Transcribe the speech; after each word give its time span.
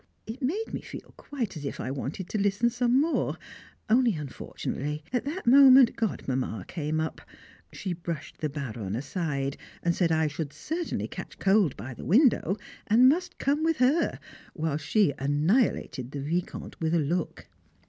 It 0.25 0.41
made 0.41 0.73
me 0.73 0.81
feel 0.81 1.13
quite 1.15 1.55
as 1.55 1.63
if 1.63 1.79
I 1.79 1.91
wanted 1.91 2.27
to 2.29 2.39
listen 2.41 2.69
to 2.69 2.75
some 2.75 2.99
more, 2.99 3.37
only, 3.87 4.15
unfortunately 4.15 5.03
at 5.13 5.25
that 5.25 5.45
moment, 5.45 5.95
Godmamma 5.95 6.65
came 6.67 6.99
up; 6.99 7.21
she 7.71 7.93
brushed 7.93 8.39
the 8.39 8.49
Baron 8.49 8.95
aside, 8.95 9.57
and 9.83 9.93
said 9.93 10.11
I 10.11 10.25
should 10.25 10.53
certainly 10.53 11.07
catch 11.07 11.37
cold 11.37 11.77
by 11.77 11.93
the 11.93 12.03
window, 12.03 12.57
and 12.87 13.07
must 13.09 13.37
come 13.37 13.63
with 13.63 13.77
her, 13.77 14.17
while 14.55 14.77
she 14.77 15.13
annihilated 15.19 16.09
the 16.09 16.19
Vicomte 16.19 16.79
with 16.81 16.95
a 16.95 16.99
look. 16.99 17.47